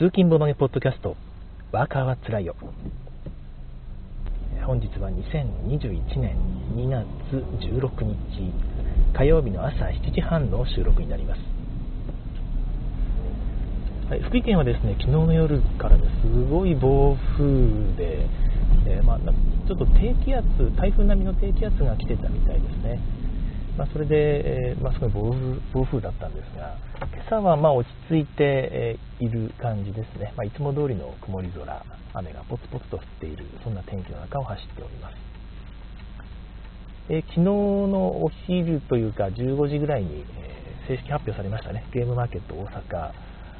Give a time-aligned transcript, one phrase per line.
[0.00, 1.14] 通勤ボドゲポッドキャスト、
[1.72, 2.56] ワーカーはつらいよ。
[4.64, 6.38] 本日は2021年
[6.74, 7.04] 2月
[7.60, 8.50] 16日
[9.12, 11.40] 火曜日の朝7時半の収録になります。
[14.08, 17.44] はい、福井県はですね、昨日の夜からね、すごい暴風
[17.98, 18.26] で、
[18.86, 20.46] えー、まあ、ちょっと低気圧、
[20.78, 22.98] 台風並みの低気圧が来てたみたいですね。
[23.76, 26.76] まあ、それで、えー、まあ、すごい暴風暴風だったんですが、
[27.14, 31.84] 今朝はま落ち着いて、えいる感じですね、まあ、いつも通りの曇り空、
[32.14, 35.14] 雨がポツポツと降っている、そんな天気の中を走っております。
[37.08, 43.12] えー、昨日のお昼というか、15時ぐらいに、え正式発表されましたね、ゲームマーケット大阪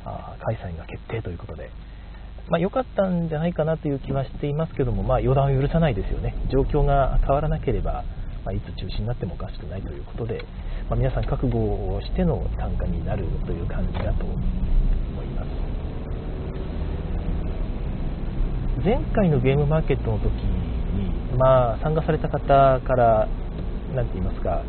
[0.05, 1.71] あ開催が決定ということで、
[2.49, 8.05] まあ、良かったんじゃないかなという気はしていますけども、まあ、予断を許さないですよね、状況が変わらなければ、
[8.45, 10.45] まあ、いつ中止になってもおかしくないということで、
[10.89, 14.35] まあ、皆さん覚悟をしての参加になるという感じだと思
[15.23, 15.49] います。
[18.85, 23.29] 前回のゲームマーケットの時に、まあ、参加された方から
[23.95, 24.63] 何て言いますか、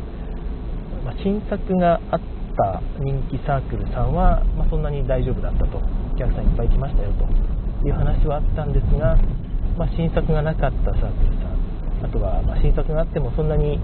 [1.04, 2.20] まあ、新作があっ
[2.56, 5.78] た人気サークルさんは、まあ、そんなに大丈夫だったと。
[6.12, 9.16] お客さんいっぱい来ましたよという話はあったんですが、
[9.78, 11.41] まあ、新作がなかったサークル
[12.02, 13.78] あとはま新作があってもそんなに、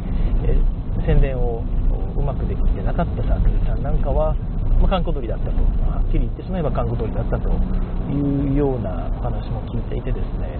[0.44, 0.58] え
[1.06, 1.62] 宣伝を
[2.16, 4.34] うまくできてなかったサークルさんなんかは、
[4.80, 7.48] まあ、観光鳥だったと、はっきり言ってしまえば観光鳥だったと
[8.11, 10.58] いうようなお話も聞いていてですね。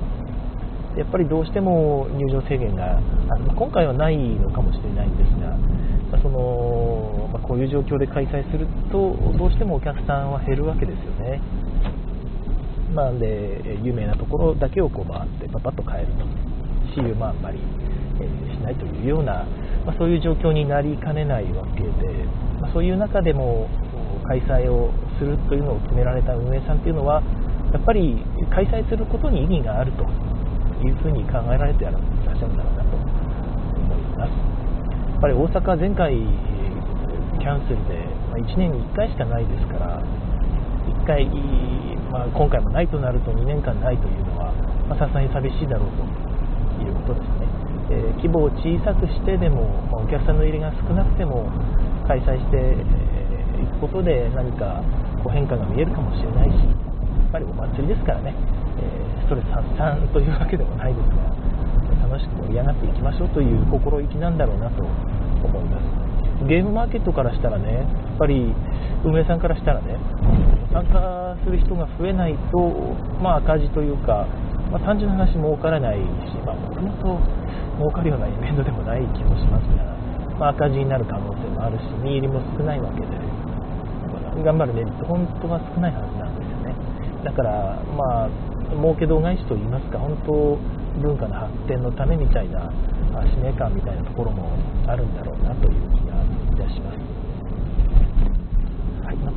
[0.97, 2.99] やっぱりどうしても入場制限が
[3.55, 5.57] 今回はないのかもしれないんですが、
[6.11, 11.41] まそのまあ、こういう状況で開催するとどうしてもお客さんは減るわけですよね。
[12.95, 16.48] まあ、で有名なところだけをこう回ってパパッと帰ると。
[16.95, 17.59] 私有もあんまり、
[18.21, 19.45] えー、しないというような、
[19.85, 21.89] まあ、そういう状況になりかねないわけで、
[22.61, 23.69] まあ、そういう中でも
[24.27, 27.23] 開催をするというのを決められた運営さんというのは
[27.73, 30.05] やっぱり開催することに意義があると
[30.85, 34.59] いうふうに考えられていらっしゃるんだろうなと思います。
[35.13, 36.15] やっぱり大阪前回
[37.39, 40.03] キャンセルで、ま1年に1回しかないですから
[41.03, 41.27] 1回、
[42.11, 44.53] まあ、今回もないとなると2年間ないというのは
[44.99, 46.08] さすがに寂しいだろうと
[47.09, 47.49] とですね、
[47.91, 51.49] えー、規模を小さくしてでも、まお客さんの入りが少なくても
[52.07, 52.77] 開催して
[53.61, 54.85] いくことで何か
[55.25, 56.71] こう変化が見えるかもしれないしや
[57.29, 58.35] っぱりお祭りですからね、
[58.77, 61.49] えー、ストレス発散というわけでもないですが
[62.09, 66.09] 楽しく盛り上がっていきましょうという心意気なんだろうなと思います。
[66.47, 68.55] ゲームマーケットからしたらねやっぱり
[69.05, 69.99] 運営さんからしたらね
[70.71, 72.59] 参加する人が増えないと、
[73.21, 74.27] まあ、赤字というか
[74.71, 77.21] まあ、単純な話儲からないし、まあ、もともと
[77.79, 79.85] 儲かるようなイベントでもない気もしますが、
[80.39, 83.07] まあ、赤字になる可能性もあるし身入りも少ないわけで
[84.43, 86.75] 頑張るメリット本当は少ないはずなんですよね。
[87.25, 88.31] だからまあ
[88.77, 90.59] 儲け度外視といいますか本当
[91.01, 92.71] 文化の発展のためみたいな
[93.35, 94.51] 使命感みたいなところも
[94.87, 96.99] あるんだろうなという気がいたします、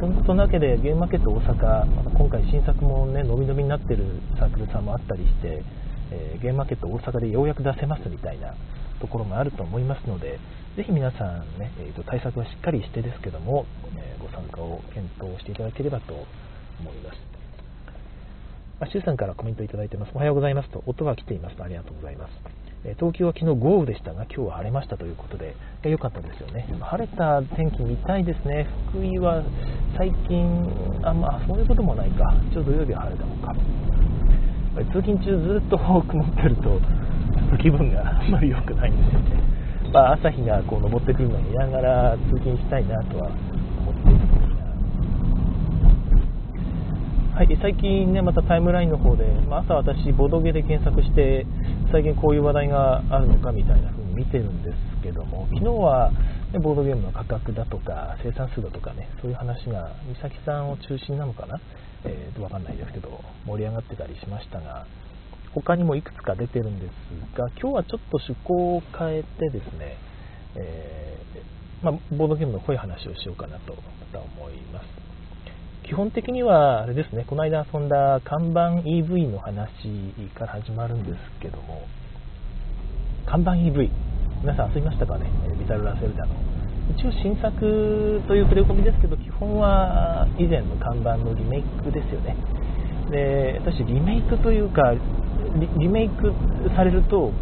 [0.02, 4.04] そんなわけでゲームマーケット大阪、今回新作もね、伸び伸びになってる
[4.40, 5.62] サークルさんもあったりして、
[6.10, 8.56] えー、ゲームマーケット大阪でようやく出せますみたいな
[9.00, 10.40] ところもあると思いますので、
[10.76, 17.18] ぜひ皆さんね、えー、と対策はしっかりしてですけども、えー、ご参加を検討していただければと思います。
[18.80, 20.12] まあ、シュウさんからコメントいただいてます。
[20.16, 22.61] おはようございますと、音が来ていますと、ありがとうございます。
[22.82, 26.68] 東京は昨日豪雨でしたが、今日は晴れましたということで、良かったですよね。
[26.82, 28.66] 晴れた天気見たいですね。
[28.90, 29.44] 福井は
[29.98, 32.34] 最近、あん、まあ、そういうこともないか。
[32.52, 33.54] ちょうど土曜日は晴れたのか。
[34.92, 36.82] 通勤中ずっと曇ってると、
[37.62, 39.44] 気分があんまり良くないんですよね。
[39.94, 43.30] まあ、朝日がこう昇ってくるのを見ながら通勤したいなとは
[43.78, 44.42] 思っています。
[47.42, 51.48] はい、最近ね、またタイムラインの方で、まあ、朝私、ボドゲで検索して、
[51.92, 56.12] 最近こういう話題があるのかみたいな風に見てるんですけども、昨日は、
[56.54, 61.60] ね、ボードゲームの価格だとか、生産数だとかね、そういう話が、美咲さんを中心なのかな、
[62.06, 63.10] えー、わかんないですけど、
[63.48, 64.86] 盛り上がってたりしましたが、
[65.56, 66.92] 他にもいくつか出てるんです
[67.36, 69.98] が、今日はちょっと趣向を変えてですね、
[70.58, 75.01] えー、まあ、ボードゲームの濃い話をしようかなと思います。
[75.92, 79.68] 基本的には、あれですね、この間遊んだ看板 EV の話
[80.34, 81.82] から始まるんですけども、
[83.28, 83.90] 看板 EV、
[84.40, 85.30] 皆さん遊びましたかね、
[85.60, 86.34] ビタル・ラセルダの。
[86.96, 92.38] 一応新作という触れ込みですけど、基本は以前の看板のリメイクですよね。
[93.12, 94.94] で、私、リメイクというか、
[95.78, 96.32] リメイク
[96.74, 97.34] されると、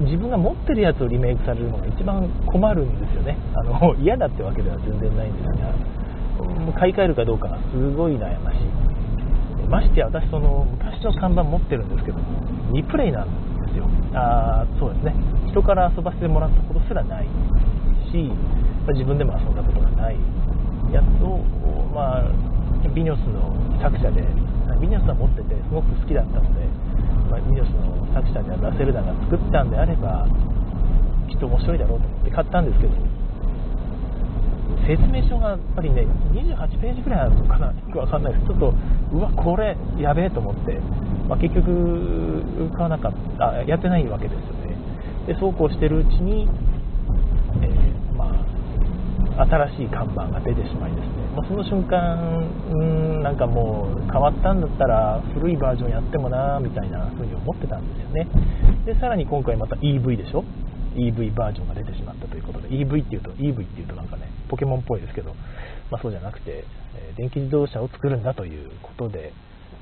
[0.00, 3.38] 自分が持ってるやつをリメイクされるのが一番困るんですよね。
[3.54, 6.01] あの嫌だってわけでは全然ないんですが。
[6.78, 12.18] 買い替えるかどうかすごい悩ましい、ましてや私その昔の看板持ってるんですけど
[12.72, 13.28] 2プレイなん
[13.66, 13.88] ですよ。
[14.14, 15.14] あそうですね。
[15.50, 17.26] 人から遊ばせてもらったことすらない。
[18.10, 18.30] し
[18.92, 20.16] 自分でも遊んだことがない。
[20.92, 21.38] やつを、
[21.94, 22.28] まあ、
[22.94, 23.48] ビニョスの
[23.80, 24.20] 作者で
[24.80, 26.66] ビニョスは持っててすごく好きだったので、
[27.30, 30.28] まあ、ビニョスの作者であるラセルダが作ったんであれば
[31.28, 32.92] きっと面白いだろうと思って買ったんですけど
[34.86, 38.46] 説明書がやっぱりね28ページぐらいあるのかなよくわかんないです。
[38.46, 38.74] ちょっと
[39.12, 40.74] うわこれやべえと思って、
[41.28, 44.76] まあ、結局買わなかったやってないわけですよね。
[45.26, 46.48] でそうこうしてるうちに、
[47.62, 48.44] えー、ま
[49.38, 58.26] あ、新しい看板が出てしまいですね、まあ、その瞬間うんなんかもう変わったんだったら古いバージョンやってもなみたいな風に思ってたんですよね。
[58.84, 60.44] でさらに今回また EV でしょ
[60.96, 62.68] ？EV バージョンが出てしまったということで。
[62.68, 65.32] EV っていうと EV っていうとなんかねポケモンっぽいですけど、
[65.90, 66.64] まあ、そうじゃなくて、
[66.94, 69.32] え電気自動車を作るんだということで、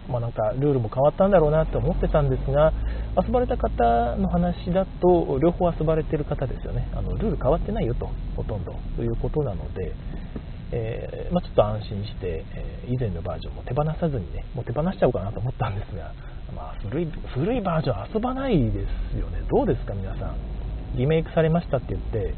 [0.09, 2.73] まあ、なんかルールも変わったんだろうなと思ってたんですが
[3.21, 6.89] 遊ばれた方の話だと両方遊ばれてる方ですよね。
[6.95, 9.93] あのルール変わってないよとほとんどということなので、
[10.71, 16.15] えー、まあ、ちょっと安心して、えー、以前のバージョンも手放さずにねもう手放しちゃおうかなと思ったんですが、
[16.55, 19.43] まあ、古い古いバージョン遊ばないですよね。
[19.51, 20.37] どうですか皆さん。
[20.97, 22.35] リメイクされましたって言って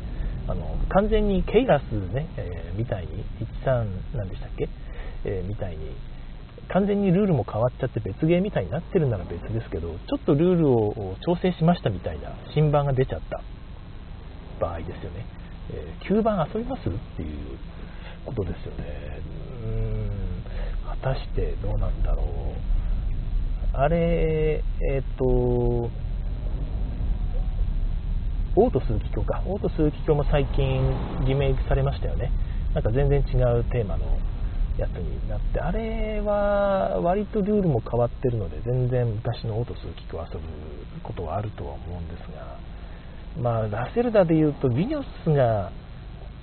[0.53, 1.83] あの完全にケイラス
[2.13, 3.25] ね、えー、みたいに
[3.65, 4.69] 13なんでしたっけ、
[5.25, 5.97] えー、みたいに
[6.69, 13.41] 完全にルールも変わっちゃって別ゲーみたいになってるなら別ですけどちょっとルールを調整しましたみたいな新版が出ちゃった
[14.61, 15.27] 場合ですよね、
[15.73, 17.59] えー、9番遊びますっていう
[18.27, 19.21] ことですよね。
[19.65, 20.13] うーん。
[20.87, 23.77] 果たしてどうなんだろう。
[23.77, 24.63] あれ
[24.93, 25.91] えっ、と
[28.55, 32.31] オート数奇鏡かオート数奇鏡も最近リメイクされましたよね。
[32.75, 34.05] なんか全然違うテーマの
[34.79, 40.47] やつになってあれは割とルールも変わってるので全然昔のオート数奇鏡を遊ぶ
[41.03, 42.59] ことはあるとは思うんですが
[43.39, 45.71] まあラセルダでいうとビニョスが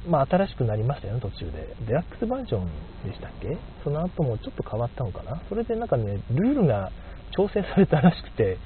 [0.07, 1.75] まあ、新しくなりましたよね、途中で。
[1.85, 2.65] デラックスバージョン
[3.05, 3.57] でしたっけ？
[3.83, 5.41] その後もちょっと変わったのかな？
[5.49, 6.89] それでなんかね、ルールが
[7.35, 8.57] 調整されたらしくて、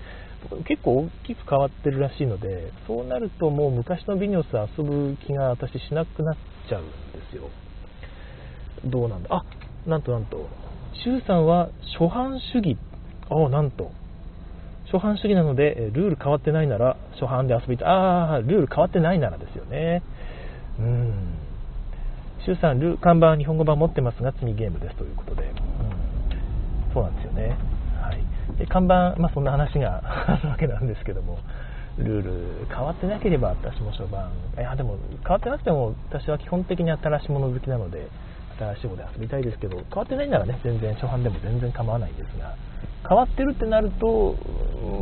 [0.68, 4.48] 結構大きく変わってるらしいのでそうなるともう昔のビニョス
[4.78, 6.36] 遊ぶ気が私しなくなっ
[6.70, 6.94] ちゃうんで
[7.32, 7.50] すよ。
[8.86, 9.30] どうなんだ？
[9.32, 9.46] あ
[9.88, 10.48] なんとなんと。
[11.04, 12.78] 周さんは初版主義。
[13.30, 13.92] あなんと。
[14.92, 17.88] 初版主義なのでルール変わってないなら初版で遊びたい。
[17.88, 20.04] ああルール変わってないならですよね。
[20.80, 21.14] うん。
[22.46, 25.54] 周さんル看板日本語版持ってますが次ゲームですということで、うん、
[26.94, 27.58] そうなんですよね。
[28.58, 31.40] で看板、まあ、そんな話が あるわけなんですけども
[31.98, 38.08] ルール変わってなければ私も初版いやでも変わってなくても私は基本的に新しいもの好きなので
[38.58, 42.56] 新しいもので遊びたいですけど変わってないならね全然初版でも全然構わないんですが
[43.08, 44.36] 変わってるってなると、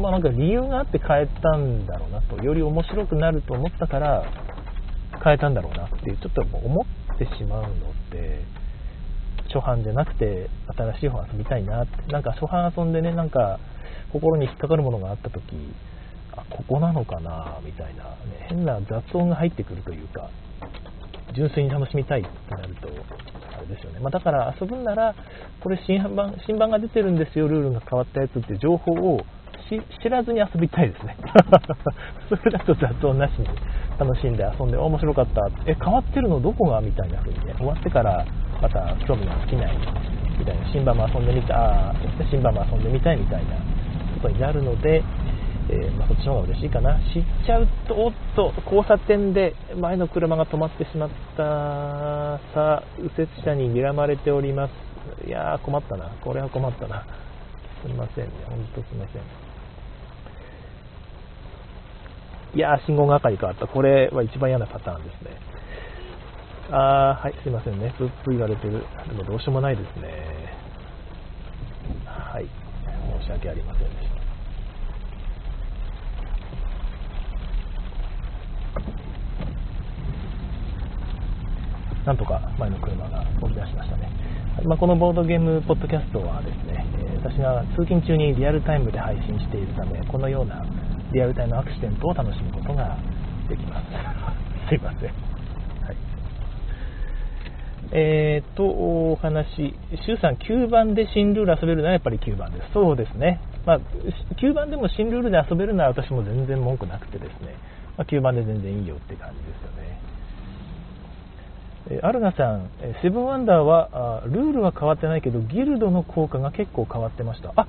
[0.01, 4.23] まあ、なんか理由があって変えたんだろうなとより面白くなると思ったから
[5.23, 7.69] 変えたんだろうなっていうちょっと思ってしまうの
[8.11, 8.43] で
[9.53, 12.12] 初版じゃなくて新しい方遊びたいなって。
[12.12, 13.59] なんか初版遊んでねなんか
[14.12, 15.42] 心に引っかかるものがあった時
[16.36, 20.30] あここなのかなみたいな、ね、変な雑音が入ってくるというか
[21.33, 22.88] 純粋に楽しみたいってなると
[23.57, 25.15] あれですよね、まあ、だから遊ぶんなら
[25.62, 29.22] これ新版新版が出てるんですよルールが変わったやつっていう情報を
[30.03, 31.15] 知らずに遊びたいですね。
[32.27, 33.48] それだと雑音なしに
[33.98, 35.48] 楽しんで遊んで面白かった。
[35.65, 36.81] え変わってるのどこが？
[36.81, 38.25] みたいな風にね終わってから
[38.62, 39.77] また興味が尽きない
[40.38, 40.72] みたいな。
[40.72, 41.96] 新版も遊んでみたあ
[42.30, 43.56] 新版も遊んでみたいみたいな
[44.22, 45.03] ことになるので、
[45.70, 47.00] えー、まあ、そっちの方が嬉しいかな。
[47.13, 51.44] 知っちゃうとおっと交差点で前の車が止まってしまった
[52.53, 54.72] さあ右折車に睨まれております。
[55.27, 56.10] いやー困ったな。
[56.24, 57.06] これは困ったな。
[57.84, 58.32] すみませんね。
[58.48, 59.22] ほんとすみません。
[62.53, 63.65] いやー信号が赤に変わった。
[63.68, 65.50] これは一番嫌なパターンですね。
[66.73, 67.93] あはい、すいませんね。
[67.97, 68.79] プップ言われてる。
[69.09, 70.07] でもどうしようもないですね。
[72.05, 72.47] はい、
[73.19, 74.21] 申し訳ありませんでした。
[82.05, 84.09] なんとか前の車が飛び出しましたね。
[84.63, 90.65] まあ、このボードゲームポッドキャストはですね、え私が通勤中にリアルタイムで配信しているため、このような
[91.11, 92.97] リアルタイムアクシデントを楽しむことが
[93.49, 93.87] できます。
[94.71, 95.30] すいません。
[97.93, 99.74] えー、と、お話、
[100.05, 102.71] 周さん、9番で新ルール遊べるのはやっぱり9番です。
[102.74, 103.41] そうですね。
[103.65, 103.79] まあ、
[104.41, 107.55] 9番でも新ルールで遊べるのは私も全然文句なくてですね、
[107.98, 110.01] まあ、9番で全然いいよって感じですよね。
[111.89, 117.51] えアルガさん、えセブンワンダーはルールは変わってないけど、ギルドの効果が結構変わってました。
[117.55, 117.67] あ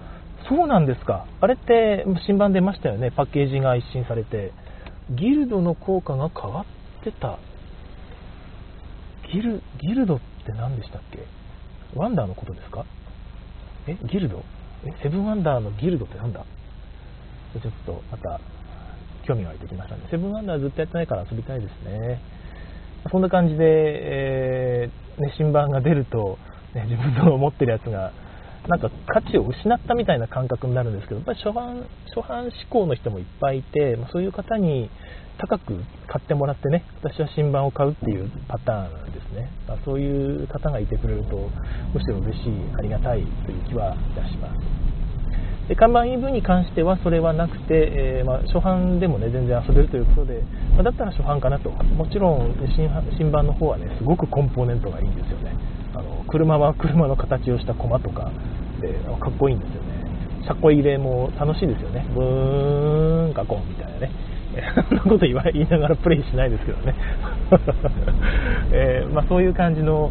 [0.49, 1.27] そうなんですか。
[1.41, 3.11] あれって新版出ましたよね。
[3.11, 4.53] パッケージが一新されて。
[5.11, 6.65] ギルドの効果が変わ
[7.01, 7.39] ってた。
[9.33, 11.19] ギル、ギルドって何でしたっけ？
[11.95, 12.85] ワンダーのことですか？
[13.87, 14.43] え、ギルド？
[14.85, 16.45] え、セブンワンダーのギルドってなんだ？
[17.55, 18.41] ちょっとまた
[19.27, 20.03] 興味が湧いてきましたね。
[20.11, 22.21] セブンワンダーずっとやってないから遊びたいですね。
[23.11, 26.39] そんな感じで、えー、ね、新版が出ると、
[26.75, 28.13] ね、自分の持ってるやつが
[28.69, 34.91] なんか価値を失ったみたいな感覚になるんですけど、やっぱり初版初版志向の人もいっぱいいて、そういう方に
[35.39, 35.75] 高く
[36.07, 41.51] 買ってもらってね、私は新版を買うっていうパターンですね、まあ、そういう方がいてくれると、
[41.93, 44.93] むしろ嬉しい、ありがたいという気はいたします。
[45.69, 50.43] で看板 EV に関してはそれはなくて、えー、まあ、初版でもね全然遊べるということで、
[50.75, 51.71] まあ、だったら初版かなと。
[51.71, 55.57] もちろん新新版の方はねすごくコンポーネントがいいんですよね。
[55.95, 58.31] あの車は車の形をした駒とか
[58.81, 60.03] でかっこいいんですよね。
[60.47, 62.07] 車庫入れも楽しいですよね。
[62.15, 64.11] ブーンガコンみたいなね。
[64.89, 66.95] そんなこと言わ言いながらプレイしないですけどね、
[68.73, 70.11] えー、まあ、そういう感じの、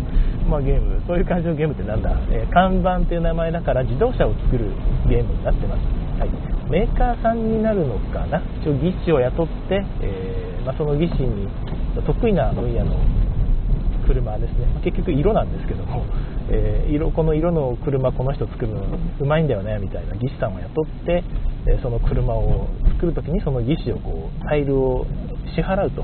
[0.50, 1.00] まあ、ゲーム。
[1.06, 4.72] そういう感じのゲームってなんだ、えー、看板っていう名前だから自動車を作る
[5.08, 5.80] ゲームになってます、
[6.20, 6.30] はい、
[6.70, 8.42] メーカーさんになるのかな？
[8.62, 11.48] 一応技師を雇って、えー、まあ、その技師に
[12.04, 12.96] 得意な分野の
[14.14, 16.06] 車ですね、結局色なんですけども、
[16.50, 18.84] えー、色この色の車この人作るの
[19.20, 21.24] うまいんだよねみたいな技師さんを雇って、
[21.68, 25.06] えー、その車を作るときにその技師をこうタイルを
[25.56, 26.04] 支払うと。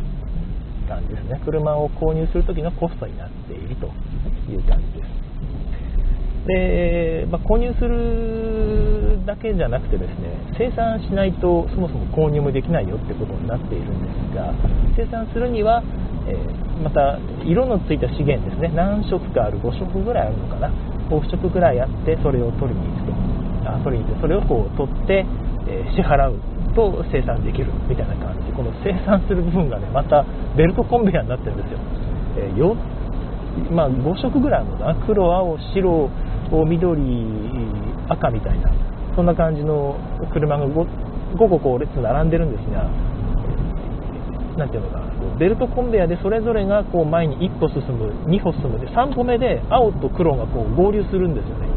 [0.88, 1.42] 感じですね。
[1.44, 3.88] 車を購入するときのコストになっていると
[4.50, 5.28] いう感じです。
[6.48, 14.56] で、まあ、購入するだけじゃなくてですね生産しないとそもそも購入もできないよってことになっているんですが
[14.96, 15.84] 生産するには
[16.28, 18.70] えー、また色のついた資源ですね。
[18.76, 20.72] 何色かある5色ぐらいあるのかな。
[21.10, 23.72] 5色ぐらいあってそれを取りに行くと。
[23.72, 25.26] あ取りに行ってそれをこう取って、
[25.68, 26.40] えー、支払う
[26.76, 28.52] と生産できるみたいな感じ。
[28.52, 31.80] この生産する部分がねまたベルトコンベヤーになってるんですよ、
[32.38, 32.76] えー、よ
[33.72, 34.96] まあ、5色ぐらいあるのかな。
[35.08, 36.10] 黒青白
[36.66, 37.02] 緑
[38.08, 38.72] 赤みたいな。
[39.16, 39.98] そんな感じの
[40.32, 40.88] 車が 5,
[41.34, 42.88] 5個こう列並んでるんですが
[44.58, 45.07] 何ていうのかな。
[45.40, 48.80] ベルトコンベヤでそれぞれがこう前に1歩進む2歩進む。
[48.80, 51.68] で3歩目で青と黒がこう合流するんですよね。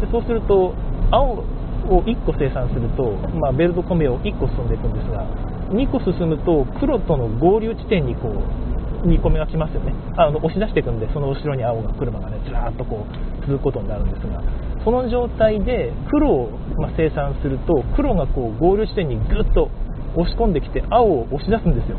[0.00, 0.74] でそうすると
[1.10, 1.44] 青
[1.88, 5.24] を1個生産すると、まあ、ベルトコンベヤを1個進んでいくんですが
[5.70, 9.94] 2個進むと黒との合流地点にこう2個目が来ますよね。
[10.16, 14.42] あの押し出していくんでその後ろに青が車がねずらーっとこう続くことになるんですが
[14.84, 19.68] その状態で黒を、ま生産すると黒がこう合流地点にぐっと
[20.14, 21.98] 押し込んできて青を押し出すんですよ。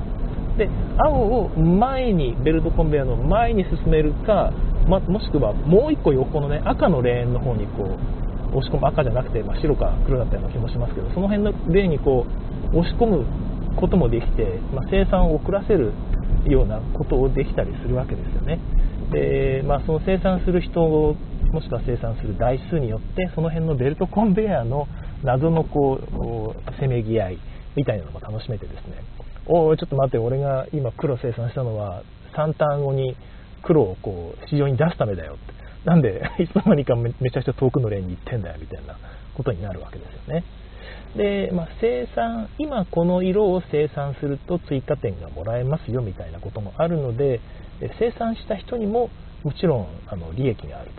[0.58, 4.52] で青を前にベルトコンベヤーの前に進めるか、
[4.88, 12.26] ま、もしくはもう1個横のね赤のレーンの方にこう押し込む赤じゃなくて、まあ、白か黒だったような気もしますけどその辺のレーンにこ
[12.74, 13.26] う押し込む
[13.80, 15.94] こともできて、まあ、生産を遅らせる
[16.48, 18.60] ようなことをできたりするわけですよね。
[19.12, 20.82] で、まあ、その生産する人
[21.52, 24.88] もしくは生産する台数によってその辺のベルトコンベヤーの
[25.24, 27.40] 謎のこうせめぎ合い
[27.76, 29.04] みたいなのも楽しめてですね。
[29.48, 32.04] おいちょっと待って俺が今黒生産したのは
[32.36, 33.16] 3ターン後に
[33.64, 35.58] 黒をこう市場に出すためだよって。
[35.86, 38.98] なんで いつの間にかめちゃくちゃ遠くのレーンに行ってんだよみたいな
[39.36, 40.44] ことになるわけですよね。
[41.16, 47.40] で、まあ、生産今この色を生産すると追加点がもらえますよみたいなこともあるので
[48.00, 49.10] 生産した人にも
[49.44, 50.92] もちろんあの利益がある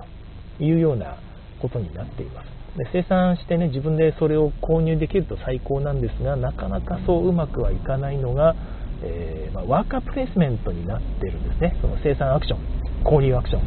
[0.58, 1.18] というような
[1.60, 2.57] ことになっています。
[2.78, 8.54] で生産してね自分でそれを購入できると最高なんですがなかなかそううまくはいかないのが、
[9.02, 11.76] えー、まあ、ワーカープレイスメントになってるんですね。
[11.82, 13.62] その生産アクション購入アクション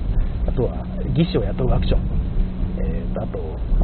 [0.48, 2.02] あとは技師を雇うアクション、
[2.80, 3.38] えー、あと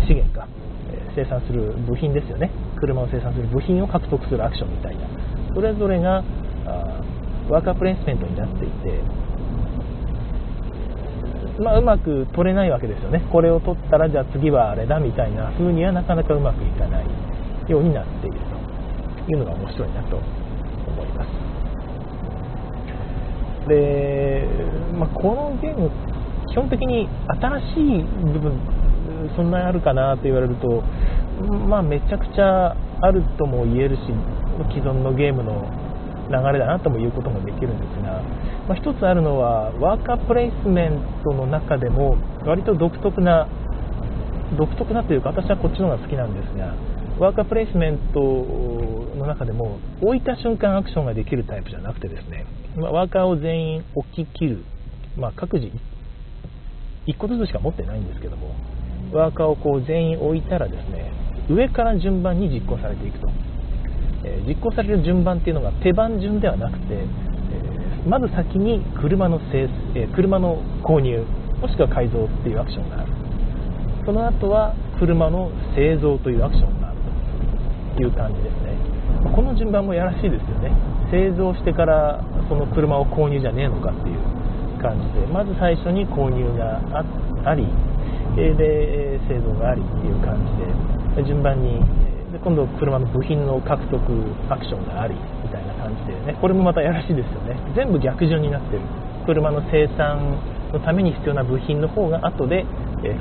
[0.07, 0.47] 資源か、
[0.89, 2.49] え、生産する部品ですよね。
[2.79, 5.07] 車を生産する部品を獲得するアクションみたいな。
[5.53, 6.23] それぞれが
[6.65, 7.03] あ
[7.49, 9.01] ワーカープレイスメントになっていて
[11.59, 13.23] まあ、うまく取れないわけですよね。
[13.31, 17.05] これを取ったらじゃあ次はあれだみたいな風にはなかなかうまくいかない
[17.67, 18.37] ようになっている
[19.25, 20.23] というのが面白いなと思
[21.03, 21.29] います。
[23.67, 24.47] で、
[24.97, 25.89] まあ、このゲーム
[26.51, 28.59] 基本的に新しい部分
[29.35, 30.83] そんなにあるかなと言われると
[31.67, 34.01] まあめちゃくちゃあるとも言えるし
[34.69, 35.69] 既存のゲームの
[36.29, 37.96] 流れだなとも言うこともできるんです、
[38.67, 43.47] まあ、一つあるのはワーカープレイスメントの中でも割と独特な
[44.57, 46.75] 独特なというか私はこっちの方が好きなんですが
[47.19, 48.19] ワーカープレイスメント
[49.17, 52.45] の中でも置いた瞬間アクションができるタイプじゃなくてですね
[52.75, 54.63] まワーカーを全員置き切る
[55.17, 55.71] まあ、各自
[57.07, 58.55] 1個ずつしか持ってないんですけども
[59.11, 61.11] ワーカーをこう全員置いたらですね
[61.49, 63.27] 上から順番に実行されていくと、
[64.25, 67.07] えー、実行される順番っていうのが手番順ではなくて、
[68.07, 71.25] まず先に車の製、え、車の購入
[71.61, 73.11] もしくは改造っていうアクションがある。
[74.05, 76.97] その後は車の製造というアクションがある
[77.97, 78.77] という感じですね。
[79.35, 80.71] この順番もやらしいですよね。
[81.11, 84.19] 製造してからその車を購入じゃねえのかっていう
[84.81, 86.81] 感じでまず最初に購入が
[87.45, 87.65] あり
[88.35, 90.37] で製造がありっていう感
[91.15, 91.79] じで順番に
[92.43, 93.97] 今度車の部品の獲得
[94.49, 95.15] アクションがあり
[96.07, 96.37] みたいな感じでね。
[96.39, 97.59] これもまたやらしいですよね。
[97.75, 98.81] 全部逆順になってる。
[99.25, 100.39] 車の生産
[100.71, 102.65] のために必要な部品の方が後で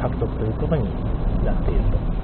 [0.00, 0.84] 獲得ということに
[1.44, 2.16] なっていると。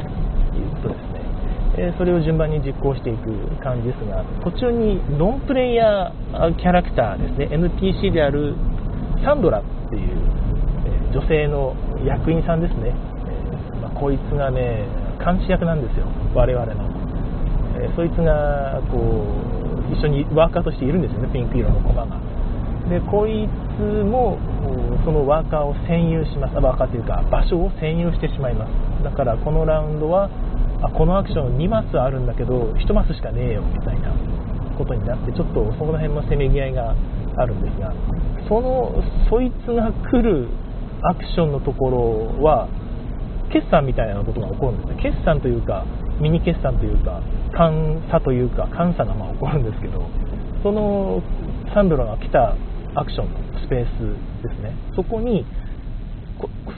[0.58, 1.94] いうことですね。
[1.96, 7.48] それを順番に実行していく感じですが途中にノンプレイヤーキャラクターですね。
[7.50, 8.54] NPC である
[9.24, 10.32] サンドラっていう
[11.12, 14.84] 女性の役員さんですね、えまあ、こいつがね
[15.22, 16.06] 監視役なんですよ。
[16.34, 16.74] 我々の、
[17.80, 19.24] えそいつがこ
[19.58, 19.61] う
[19.92, 22.16] 一緒にワーカーとしているんですよねピンク色のコマが。
[22.88, 24.38] でこいつも
[25.04, 26.56] そのワーカーを占有します。
[26.56, 29.04] ワーカーというか場所を占有してしまいます。
[29.04, 30.30] だからこのラウンドは
[30.82, 34.10] あこのアクション2マスあるんだけど1マスしかねえよみたいな
[34.76, 36.96] ことになってちょっとその辺のせめぎ合いが
[37.36, 37.94] あるんですが
[38.48, 38.90] その
[39.30, 40.48] そいつが来る
[41.02, 42.68] アクションのところは
[43.52, 45.86] 決算みたいなことが起こるんですね決算というか
[46.22, 50.06] ミニ決算というか監査というか監査がまあ起こるんですけど
[50.62, 51.20] その
[51.74, 52.56] サンドラが来た
[52.94, 54.76] アクションのスペースですね。
[54.94, 55.44] そこに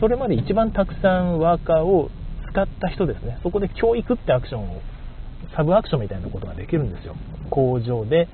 [0.00, 2.10] それまで一番たくさんワーカーを
[2.50, 3.38] 使った人ですね。
[3.42, 4.80] そこで教育ってアクションを
[5.56, 7.14] サブアクションみたいなことができるんですよ。
[7.50, 8.28] 工場で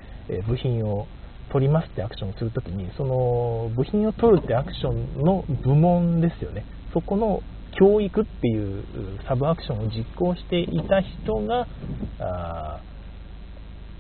[0.46, 1.06] 部品を
[1.50, 6.64] 取りますってアクションをするときにその部品を取るってアクションの部門ですよね。
[6.92, 7.42] そこの
[7.78, 8.84] 教育っていう
[9.28, 11.66] サブアクションを実行していた人が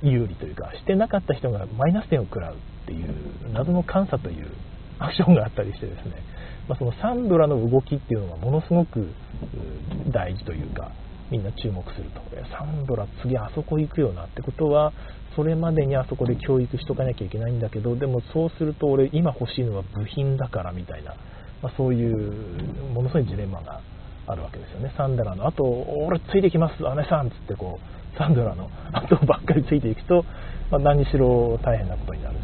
[0.02, 4.50] 有利というかしてなかった人がマイナス点を食らうっていう謎の監査という
[4.98, 6.22] アクションがあったりしてですね、
[6.68, 9.08] まあ、そのサンドラの動きっていうのがものすごく
[10.12, 10.92] 大事というか
[11.30, 12.20] みんな注目すると。
[12.58, 14.92] サンドラ次あそこ行くよなってことは
[15.36, 21.14] それまでにあそこで教育しとかなきゃいけないんだけどでもそうすると俺今欲しいのは部品だからみたいな、
[21.62, 23.80] まあ、そういうものすごいジレンマが
[24.26, 24.92] あるわけですよね。
[24.96, 25.46] サンドラの。
[25.46, 26.82] 後俺ついてきます。
[26.82, 28.70] 姉さんっつってこうサンドラの。
[28.92, 30.24] 後ばっかりついていくと、
[30.70, 32.42] まあ、何しろ大変なことになるし。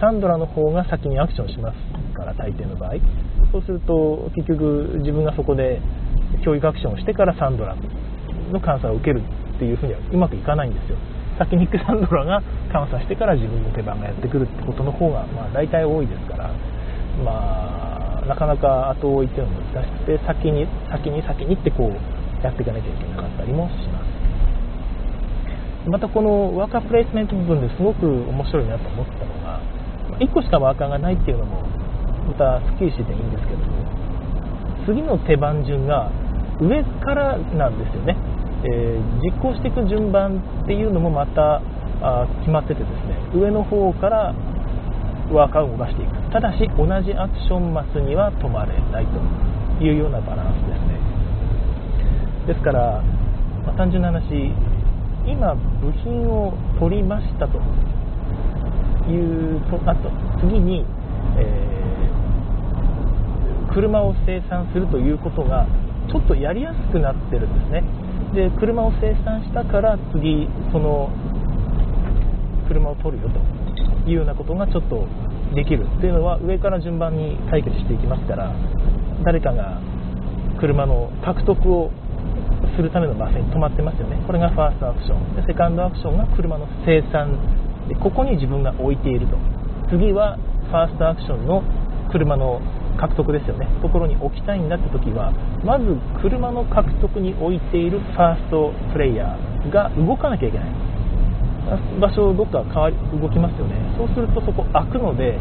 [0.00, 2.94] サンドラの方が先にアクションしますから大抵の場合。
[3.52, 5.80] そうすると結局自分がそこで
[6.44, 7.74] 教育アクションをしてからサンドラ
[8.52, 9.22] の監査を受ける
[9.56, 10.96] っていうふうにはうまくいかないんですよ。
[11.38, 12.40] 先にクサンドラが
[12.72, 16.50] 監査してから自分の手番がやってくるってことの方が、まあ、大体多いですから、
[17.24, 17.97] まあ、
[18.28, 24.08] なかなか後追いっていうのも難しくて先に先に先にってこうやっていかなきゃいけなかったりもします。
[25.88, 29.62] またこのワーカープレイスメント部分ですごく面白いなと思ったのが
[30.20, 31.62] 1個しかワーカーがないっていうのも
[32.28, 33.88] またすっきりしてていいんですけども
[34.84, 36.12] 次の手番順が
[36.60, 38.16] 上からなんですよね、
[38.64, 41.62] えー、実行していく順番っていうのもまた
[42.02, 44.34] あ決まっててですね上の方から
[45.32, 46.32] ワーカーを動かしていく。
[46.32, 50.98] ただし同じアクションマスには止まれないというようなバランスですね。
[52.46, 53.02] ですから、
[53.66, 54.24] まあ、単純な話
[55.26, 57.58] 今部品を取りましたと
[59.10, 60.10] いうとあと
[60.40, 60.84] 次に、
[61.38, 61.78] えー
[63.78, 65.66] 車を生産するということが
[66.10, 67.84] ちょっとやりやすくなってるんですね。
[68.34, 71.10] で車を生産したから次その
[72.68, 73.57] 車を取るよと。
[74.08, 75.06] いうようなことがちょっと
[75.54, 78.54] できるっていうのは上から順番に解決していきますから
[79.24, 79.80] 誰かが
[80.60, 81.90] 車の獲得を
[82.76, 84.22] するための場所に止まってますよね。
[84.26, 85.36] これがファーストアクション。
[85.36, 87.34] でセカンドアクションが車の生産
[87.88, 89.36] でここに自分が置いていると。
[89.90, 90.36] 次は
[90.68, 91.62] ファーストアクションの
[92.10, 92.60] 車の
[92.98, 93.66] 獲得ですよね。
[93.82, 95.32] ところに置きたいんだって時は
[95.64, 95.84] まず
[96.20, 100.68] 車の獲得に置いているファーストプレイヤーが動かなきゃいけない。
[102.00, 103.76] 場所どっか変わり動きますよね。
[103.96, 105.38] そうするとそこ開くので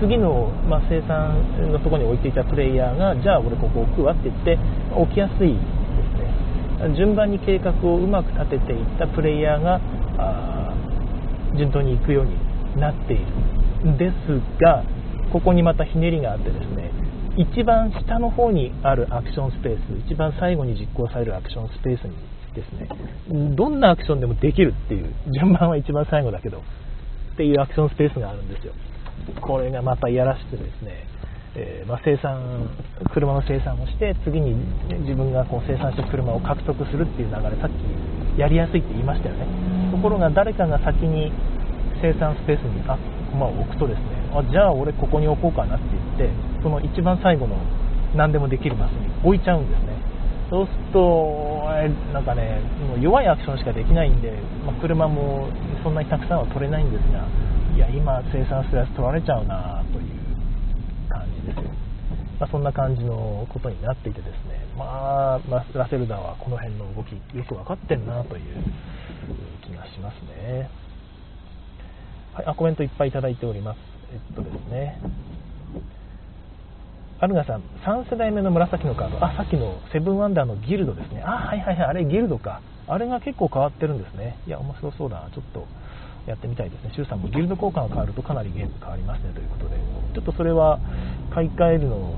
[0.00, 4.58] 次の、まあ、生産のとこに置いていたプレイヤーがじゃあ俺ここ置くわって言って
[4.94, 5.60] 置きやすいで
[6.80, 6.94] すね。
[6.96, 9.80] 順番に計画をうまく立てていったプレイヤーが
[11.56, 12.34] 順当に行くように
[12.80, 14.84] なっているんですが
[15.32, 16.90] ここにまたひねりがあってですね
[17.36, 22.14] 一番下の方にあるアクションスペース一番最後に実行されるアクションスペースに
[22.52, 22.88] ですね。
[23.56, 28.72] どんなアクションでもできるっていう順番は一番最後だけどっていうアクションスペースがあるんですよ。
[29.40, 31.06] これがまたいやらしくてですね
[31.54, 32.64] えー、まあ、生産
[33.12, 34.56] 車の生産をして次に
[35.04, 39.44] 自分がこう生産した車を獲得するっていう流れさっきやりやすいって言いましたよね。
[39.92, 41.30] ところが誰かが先に
[42.00, 42.96] 生産スペースにあ
[43.30, 47.56] 駒を置くとですねあじゃあ俺ここに置こうかなって言ってその一番最後の
[48.16, 49.92] 何でもできるマスに置いちゃうんですね。
[50.52, 51.64] そうすると
[52.12, 54.36] なんかねもう弱いアクションしかできないんで、
[54.66, 55.48] まあ、車も
[55.82, 57.24] そんなにたくさんは取れないんですが
[57.74, 61.56] いや今生産するやつ取られちゃうなという感じです。
[61.56, 61.72] よ、
[62.38, 65.40] まあ、そんな感じのことになっていてですね、まあ、
[65.72, 68.60] ラセルダーはこの辺の動きよく分かってるなという
[69.64, 70.68] 気がしますね、
[72.34, 73.78] はい、あコメントいっぱいいただいております。
[74.12, 75.00] えっとですね。
[77.22, 81.22] アルガさん、3世代目の紫のカード、あ、さっきのセブンワンダーのギルドですね。
[81.22, 82.60] あ、はいはいはい、あれギルドか。
[82.88, 84.36] あれが結構変わってるんですね。
[84.44, 85.30] いや、面白そうだな。
[85.30, 85.64] ちょっと
[86.26, 86.90] やってみたいですね。
[86.92, 89.76] シュウさんもギルド交換が変わるとかなりゲーム変わりますねということで、
[90.14, 90.80] ちょっとそれは
[91.32, 92.16] 買い替えるのを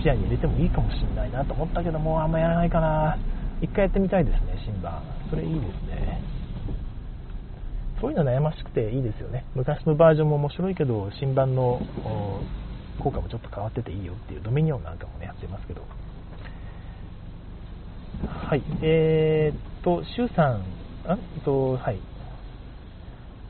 [0.00, 3.18] 視野に入れてもいいかもしれないなと思ったけども、あんまやらないかな。
[3.60, 5.02] 一回やってみたいですね、新版。
[5.28, 6.39] それいいですね。
[8.00, 9.44] そういうの悩ましくていいですよね。
[9.54, 11.80] 昔のバージョンも面白いけど、新版の
[13.02, 15.82] 効果もちょっと変わってていいよっていうドミニオンなんかもね、やってますけど。
[18.26, 18.62] はい。
[18.82, 20.64] えー、っと、シュウさん、
[21.06, 21.98] あと、はい。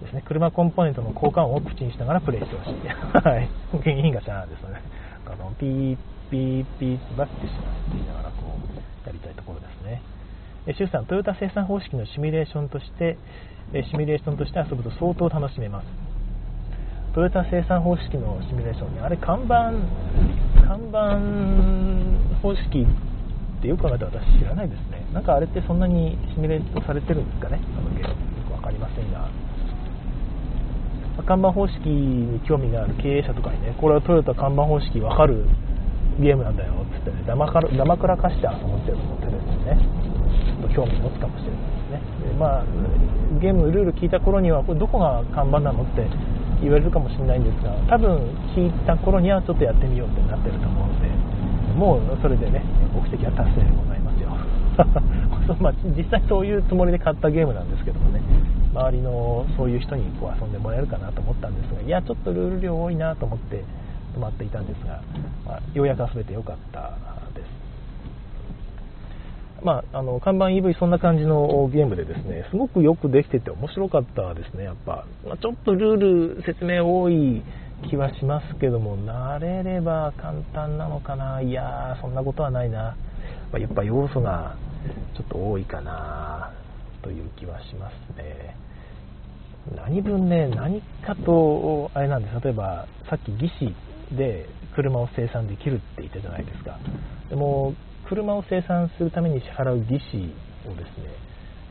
[0.02, 2.74] ですね、車コンポーネントの交換音を口にしながらプレイしてほしい。
[2.88, 3.48] はい。
[3.82, 4.80] 原因がシャーですね。
[5.26, 5.96] あのピー
[6.30, 8.58] ピーピーってバッてしますって言いながらこ
[9.04, 10.00] うやりたいところですね。
[10.66, 13.16] えシュウさん、トヨタ生産方式のシミュレーションとして、
[13.72, 15.86] シミュレーションとして遊ぶと相当楽しめます。
[17.14, 19.72] トヨタ生産方式のシミュレーションね、あれ看板、
[20.68, 21.16] 看板
[22.42, 25.06] 方式ってよく考えたら私知らないですね。
[25.14, 28.08] なんかあれってそんなにシミュレートされてるんですかね、あのゲーム。
[28.08, 29.28] よく分かりませんが。
[31.26, 35.46] 看板方式に興味がある経営者とかにね、これはトヨタ看板方式分かる
[36.20, 39.99] ゲームなんだよっつってね、だまからだまくらかして遊ぶってると思ってるんですね。
[40.60, 42.30] と興味持つかもしれないですね。
[42.30, 42.64] でまあ、
[43.40, 46.06] ゲームルール聞いた頃には、これどこが看板なのって
[46.60, 48.18] 言われるかもしれないんですが、多分
[48.54, 51.08] 聞いた頃にはちょっとやってみようってなってると思うので、
[51.74, 54.30] もうそれでね、目的は達成でございますよ。
[55.60, 58.20] まあ、実際そういうつもりで買ったゲームなんですけどもね、
[58.72, 63.64] 周りのそういう人にこう遊んでもらえるかなと思ったんですが、いや、ちょっとルール量多いなと思って
[64.14, 65.00] 止まっていたんですが、
[65.46, 66.80] まあ、ようやく遊べてよかった
[67.34, 67.69] です。
[69.62, 77.42] まあ、あの看板 EV そんな感じのゲームでですねすごくよくできてて面白かったですねやっぱ、まあ、ちょっとルール説明多い
[77.88, 81.40] 気はしますけども慣れれば簡単なのかな。
[81.40, 82.96] いやーそんなことはないな、
[83.52, 84.56] まあ、やっぱ要素が
[85.16, 86.52] ちょっと多いかな
[87.02, 88.56] という気はしますね。
[89.74, 92.40] 何分ね何かとあれなんです。
[92.44, 93.74] 例えばさっき義士
[94.14, 96.78] で車を生産できるって言ったじゃないですか。
[97.28, 97.74] でも
[98.10, 101.14] 車を生産するために支払う利子をですね、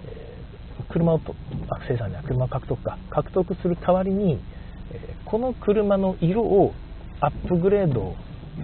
[0.07, 1.35] えー、車をと
[1.69, 2.97] あ生産や車を獲得か。
[3.09, 4.39] 獲得する代わりに、
[4.93, 6.73] えー、この車の色を
[7.19, 8.15] アップグレード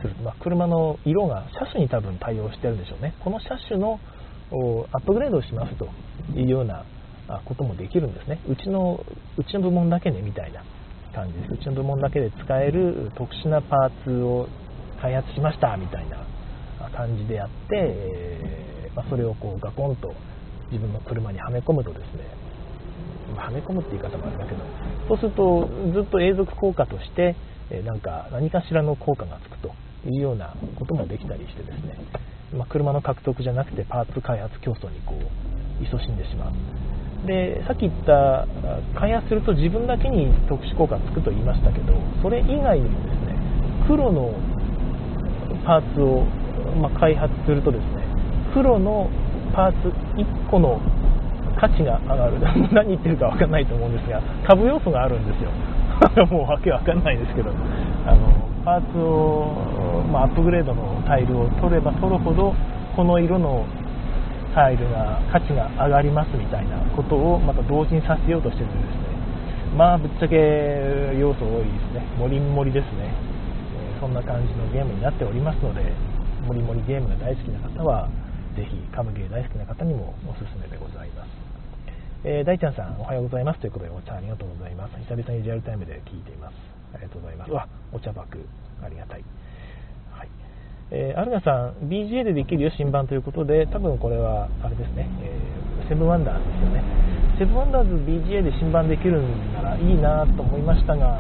[0.02, 3.14] する、まあ、車の色が車種に多分対応してるんでしょうね。
[3.20, 4.00] この車種の
[4.94, 5.90] アップグレードをしますと
[6.34, 6.86] いうような
[7.44, 8.40] こともできるんですね。
[8.48, 9.04] うちの
[9.38, 10.64] うちの部門だけねみたいな
[11.14, 11.54] 感じです。
[11.56, 14.48] うちの部門だけで使える特殊なパーツを
[15.02, 16.35] 開発しましたみたいな。
[16.96, 20.14] 感じでやって、えー、まあ、それをこうガコンと
[20.72, 22.26] 自分の車にはめ込むとですね、
[23.36, 24.64] はめ込むって言い方もあれだけど
[25.08, 27.36] そうするとずっと永続効果として、
[27.70, 29.74] えなんか何かしらの効果がつくと
[30.10, 31.98] いうようなこともできたりしてですね、
[32.54, 36.54] まあ、車の獲得じゃなくてパーツ開発競争にこう勤しんでしまう。
[37.28, 38.48] でさっき言った
[39.00, 43.36] 開発すると自分だけに特殊効果がつくと言いましたけどそれ以外にもですね
[43.88, 44.32] 黒の
[45.66, 46.24] パーツを
[46.76, 48.04] まあ、開発するとですね
[48.54, 49.10] 黒の
[49.54, 49.88] パーツ
[50.20, 50.80] 1個の
[51.60, 52.40] 価値が上がる。
[52.74, 55.52] 何言ってるか分かんないと思うんですが株要素があるんですよ。
[56.28, 57.52] もうわけわかんないですけど。
[58.06, 62.54] あのパーツを、まあ、アップグレードのタイルを取れば取るほど
[62.96, 63.64] この色の
[64.56, 68.88] タイルが価値が上がりますみたいなことをまた同時にさせようとしてるんですね。
[69.78, 72.04] まあぶっちゃけ要素多いですね。
[72.18, 73.36] もりんもりですね。
[74.00, 75.82] そんな感じのゲームになっておりますので
[76.46, 78.08] もりもりゲームが大好きな方は、
[78.56, 81.30] ぜひ、カムゲー大好きな方にもおすすめでございます。
[82.24, 83.60] えー、大ちゃんさん、おはようございます。
[83.60, 84.96] ということで、お茶ありがとうございます。
[85.10, 86.54] 久々にリアルタイムで聞いています。
[86.94, 87.52] ありがとうございます。
[87.52, 88.40] うわ、お茶爆、
[88.82, 89.24] ありがたい。
[90.14, 90.30] はい。
[90.92, 96.84] えー、アルガさん、BGA でできるよ、新版ということで、多分これは、あれですね、えー、セブンワンダーですよね。
[97.38, 101.20] セブンワンダーズ BGA で新版できるんならいいなと思いましたが、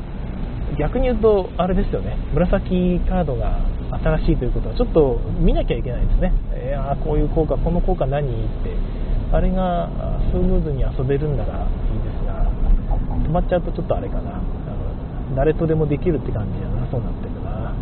[0.79, 6.34] 逆に言うと、あれですよね、紫カードが新しいということは、ちょっと見なきゃいけないですね、
[6.65, 8.28] いやこういう効果、この効果何？
[8.28, 8.32] っ
[8.63, 8.76] て、
[9.32, 9.89] あれが
[10.32, 12.45] スムーズに遊べるんならいいですが、
[13.24, 17.74] 止まっちゃうとちょっとあれかな、あの誰とでもできるって感じじゃなそうになってるな、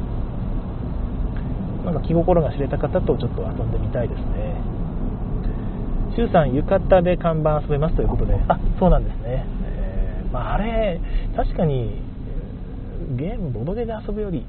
[1.85, 4.61] なんか気心が知れた方とちょっと遊んでみたいですね。
[6.15, 11.01] 周さん、浴衣で看板遊べますということで、あそうなんですね、えー、まあ、あれ、
[11.35, 12.03] 確かに
[13.17, 14.45] ゲーム、ボドゲで遊ぶより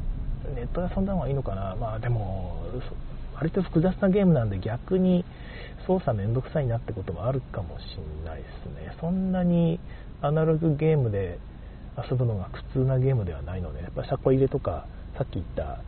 [0.55, 2.63] ネットで遊んだ方がいいのかな、まあでも、
[3.35, 5.25] 割と複雑なゲームなんで逆に
[5.87, 7.85] 操作めんどくさいなってこともあるかもし
[8.25, 8.97] れないですね。
[9.01, 9.81] そんなに
[10.21, 11.39] アナログゲームで
[12.11, 15.81] 遊ぶのが苦痛なゲームではないので、やっぱ車庫入れとか、さっき言った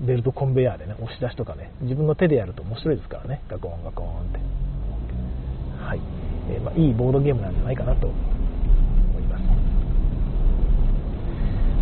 [0.00, 4.38] ベルトコンベヤーでね、押し出しとかね、自分の手でやると面白いですからね、ガコンガコンって。
[5.84, 6.00] はい。
[6.50, 8.08] えー、まあ、いいボードゲームなんじゃないかなと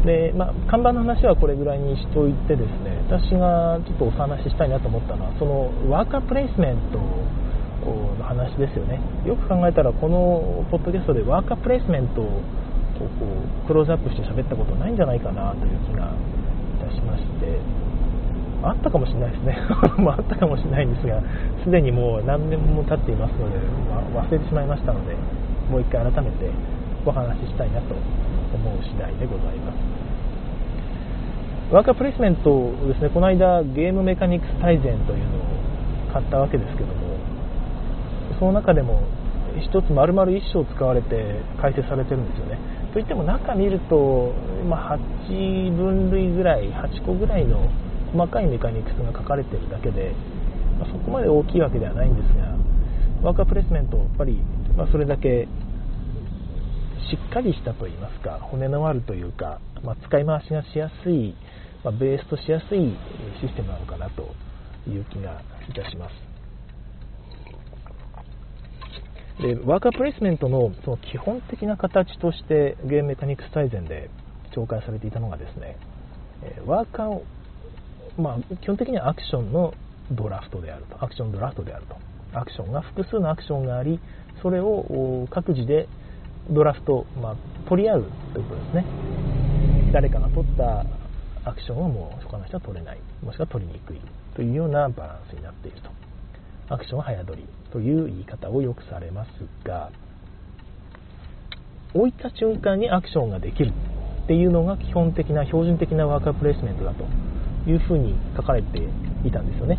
[0.04, 9.00] で、まあ、看板の話はこれぐらいにしておいてですね私がちょっとお話ししたいなと思ったのはそのワーカープレイスメントの話ですよね。
[9.26, 12.26] よく考えたらこのポッドキャストでワーカープレイスメントを
[12.94, 13.06] こ
[13.64, 17.58] うクローズアップして喋ったことないんじゃないかなという気がいたしまして。
[18.62, 19.58] あったかもしれないですね。
[19.66, 21.20] あったかもしれないんですが
[21.64, 23.58] すでにもう何年も経っていますので、
[24.14, 25.16] まあ、忘れてしまいましたので
[25.68, 26.48] もう一回改めて
[27.04, 27.96] お話ししたいなと
[28.54, 30.02] 思う次第でございます。
[31.72, 37.16] ワーカープレイスメントですねこの間ゲームメカニクス大全というのを買ったわけですけども
[38.38, 39.00] その中でも
[39.56, 42.58] 1つ丸々1章使われて解説されてるんですよね。
[42.92, 44.32] といっても中見ると、
[44.68, 47.70] まあ、8分類ぐらい8個ぐらいの
[48.12, 50.14] 細かいメカニクスが書かれてるだけで、
[50.78, 52.52] ま、そこまで大きいわけではないんですが
[53.22, 54.38] ワーカープレスメントやっぱり、
[54.76, 55.48] ま、それだけ
[57.10, 61.34] しっかりしたと言いますか骨のあるというか、まあ、使い回しがしやすい、
[61.84, 62.96] まあ、ベースとしやすい
[63.40, 64.34] システムなのかなと
[64.88, 66.32] いう気がいたします。
[69.42, 74.10] でワーカープレイスメントのその基本的な形としてゲームメカニクス大全で
[74.54, 75.76] 紹介されていたのがですね
[76.66, 77.24] ワーカーを、
[78.18, 79.74] まあ、基本的にはアクションの
[80.10, 81.02] ドラフトであると。
[81.02, 81.96] アクションドラフトであると。
[82.38, 84.00] アクションが複数のアクションがあり
[84.42, 85.86] それを各自で
[86.50, 87.36] ドラフト、まあ、
[87.68, 88.84] 取り合うということですね。
[89.92, 90.84] 誰かが取った
[91.44, 92.98] アクションをもう他の人は取れない。
[93.22, 94.00] もしくは取りにくい
[94.34, 95.90] というようなバランスになっていると。
[96.68, 99.28] アクションは早取りという言い方をよくされます
[99.64, 99.90] が
[101.94, 103.72] 置いた瞬間にアクションができる
[104.24, 107.04] っていうのが基本的な標準的なワーカープレイスメントだと
[107.68, 108.78] いうふうに書かれて
[109.24, 109.78] いたんですよね。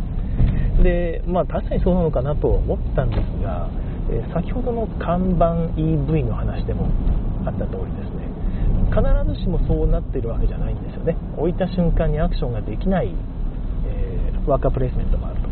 [0.84, 3.70] でまあ確かにそうなのかなと思ったんですが
[4.14, 6.88] え先ほどの看板 EV の話でも
[7.46, 8.30] あった通りですね。
[8.94, 9.02] 必
[9.34, 11.18] ずしもそうなってるわけじゃないんですよね。
[11.38, 13.10] 置いた瞬間にアクションができない、
[13.88, 15.50] えー、ワーカープレイスメントもあると、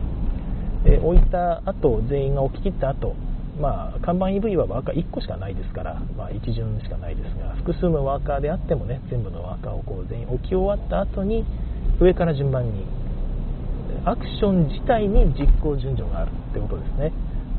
[0.85, 3.15] えー、置いた後全員が置き切った後
[3.59, 11.45] まあ、看板 EV はワーカー1個しかないですから、まあ、一巡しかないですが複数のワーカーであってもね全部のワーカーをこう全員置き終わった後に
[11.99, 12.85] 上から順番に
[14.05, 17.13] アクション自体に実行順序があるってことですね。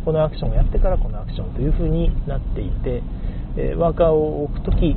[0.05, 3.03] このアクションをやってからこのアクションという風になっていて、
[3.57, 4.97] えワーカーを置く時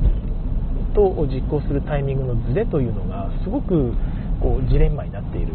[0.94, 3.94] と実行するタイミングのズレというのがすごく
[4.41, 5.54] こうジレンマになっている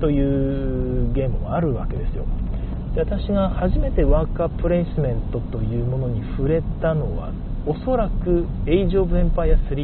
[0.00, 2.24] というゲームもあるわけですよ。
[2.94, 7.32] で私が初めてワーカープレイスメントというものに触れたのは
[7.66, 9.76] おそらくエイジ・オブ・エンパイア3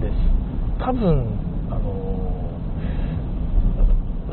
[0.00, 0.14] です。
[0.78, 1.26] 多分
[1.70, 1.98] あの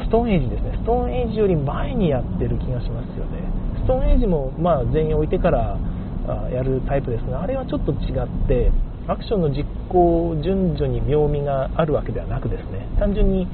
[0.03, 0.77] ストーンエイジですね。
[0.77, 3.54] ストーンエイジより前にやってる気がしますよね。
[3.85, 5.77] ストーンエイジもまあ全員置いてから
[6.51, 8.71] やるタイプですがあれはちょっと違って
[9.07, 12.87] アクションの実行順序に妙味があるわけではなくですね。
[12.97, 13.47] 単純に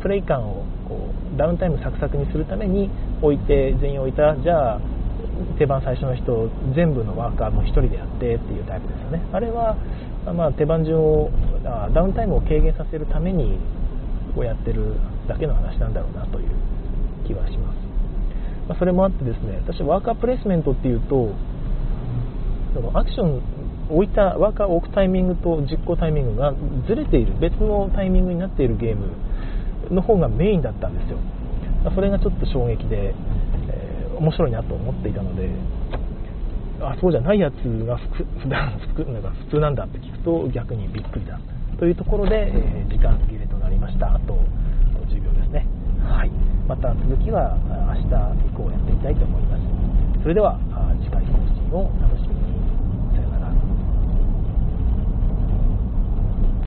[0.00, 2.90] プレイ感をこうダウンタイムサクサクにするために
[3.20, 4.80] 置いて全員置いたじゃあ
[5.58, 9.22] 手番最初の人全部のワーカーも1人でやってっていうタイプですよね。
[9.32, 9.76] あれは、
[10.32, 11.30] まあ、手番順を
[11.92, 13.58] ダウンタイムを軽減させるために
[14.34, 14.94] こうやってる
[15.28, 16.48] だけの話なんだろうなという
[17.26, 17.81] 気はします、
[18.68, 21.34] まあ、それもあってですね私ワーカープレイスメントっていうと
[22.94, 23.42] アクション
[23.90, 26.54] 置いたワーカーを置くタイミングと実行タイミングが
[26.88, 29.12] ずれている別のタイミングになっているゲーム
[29.90, 31.18] の方がメインだったんですよ。
[31.94, 33.12] それがちょっと衝撃で、
[33.68, 35.50] えー、面白いなと思っていたので
[36.80, 38.78] あそうじゃないやつが普段
[39.12, 41.40] なんか普通なんだって聞くと逆にびっくりだ。
[41.78, 44.14] というところで、えー、時間切れとなりました。
[44.14, 44.38] あと
[45.08, 45.66] 10秒ですね。
[46.06, 46.51] はい。
[46.68, 47.56] また続きは
[47.88, 48.14] 明日
[48.46, 49.62] 以降やっていきたいと思います。
[50.22, 50.58] それでは
[51.02, 52.41] 次回更新を楽しみに。